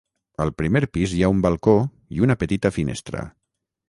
Al 0.43 0.51
primer 0.61 0.81
pis 0.97 1.11
hi 1.17 1.19
ha 1.23 1.29
un 1.33 1.43
balcó 1.45 1.75
i 2.17 2.23
una 2.29 2.37
petita 2.45 2.73
finestra. 2.79 3.23